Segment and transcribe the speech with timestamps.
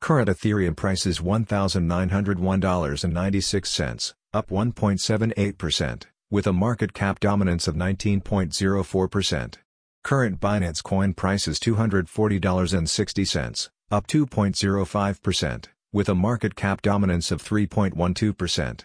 [0.00, 9.54] Current Ethereum price is $1,901.96, up 1.78%, with a market cap dominance of 19.04%.
[10.04, 18.80] Current Binance Coin price is $240.60, up 2.05%, with a market cap dominance of 3.12%.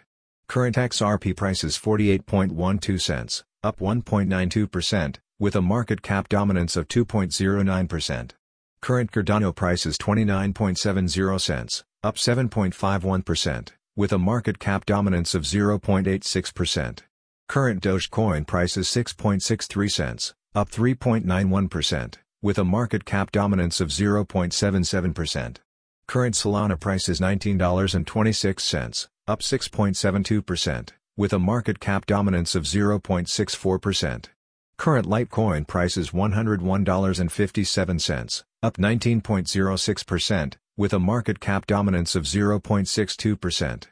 [0.48, 8.32] Current XRP price is 48.12 cents, up 1.92%, with a market cap dominance of 2.09%.
[8.80, 17.00] Current Cardano price is 29.70 cents, up 7.51%, with a market cap dominance of 0.86%.
[17.48, 25.58] Current Dogecoin price is 6.63 cents, up 3.91%, with a market cap dominance of 0.77%.
[26.08, 34.26] Current Solana price is $19.26, up 6.72%, with a market cap dominance of 0.64%.
[34.78, 43.84] Current Litecoin price is $101.57, up 19.06%, with a market cap dominance of 0.62%.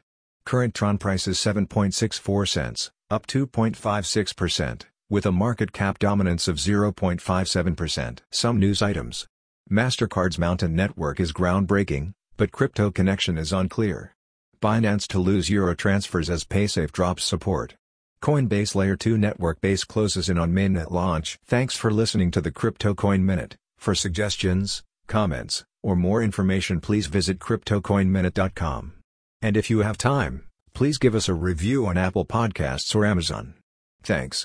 [0.44, 8.18] Current Tron price is 7.64 cents, up 2.56%, with a market cap dominance of 0.57%.
[8.30, 9.26] Some news items.
[9.70, 14.14] MasterCard's Mountain Network is groundbreaking, but crypto connection is unclear.
[14.60, 17.76] Binance to lose euro transfers as Paysafe drops support.
[18.22, 21.38] Coinbase Layer 2 network base closes in on mainnet launch.
[21.46, 23.56] Thanks for listening to the Crypto Coin Minute.
[23.78, 28.94] For suggestions, comments, or more information please visit CryptoCoinMinute.com.
[29.40, 33.54] And if you have time, please give us a review on Apple Podcasts or Amazon.
[34.02, 34.44] Thanks.